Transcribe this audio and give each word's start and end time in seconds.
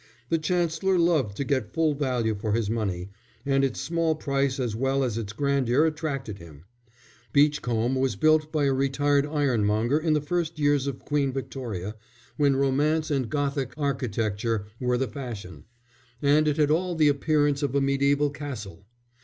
The 0.29 0.39
Chancellor 0.39 0.97
loved 0.97 1.37
to 1.37 1.43
get 1.43 1.73
full 1.75 1.93
value 1.93 2.33
for 2.33 2.53
his 2.53 2.71
money, 2.71 3.11
and 3.45 3.63
its 3.63 3.79
small 3.79 4.15
price 4.15 4.59
as 4.59 4.75
well 4.75 5.03
as 5.03 5.15
its 5.15 5.31
grandeur 5.31 5.85
attracted 5.85 6.39
him. 6.39 6.63
Beachcombe 7.33 7.93
was 7.93 8.15
built 8.15 8.51
by 8.51 8.63
a 8.65 8.73
retired 8.73 9.27
ironmonger 9.27 9.99
in 9.99 10.13
the 10.13 10.19
first 10.19 10.57
years 10.57 10.87
of 10.87 10.97
Queen 11.05 11.31
Victoria, 11.31 11.93
when 12.35 12.55
romance 12.55 13.11
and 13.11 13.29
Gothic 13.29 13.75
architecture 13.77 14.65
were 14.79 14.97
the 14.97 15.07
fashion; 15.07 15.65
and 16.19 16.47
it 16.47 16.57
had 16.57 16.71
all 16.71 16.95
the 16.95 17.07
appearance 17.07 17.61
of 17.61 17.75
a 17.75 17.79
mediæval 17.79 18.33
castle. 18.33 18.87